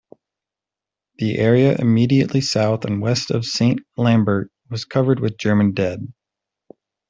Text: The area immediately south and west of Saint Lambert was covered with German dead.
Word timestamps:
The 1.19 1.37
area 1.37 1.77
immediately 1.77 2.41
south 2.41 2.85
and 2.85 3.03
west 3.03 3.29
of 3.29 3.45
Saint 3.45 3.81
Lambert 3.97 4.51
was 4.67 4.83
covered 4.83 5.19
with 5.19 5.37
German 5.37 5.73
dead. 5.73 6.11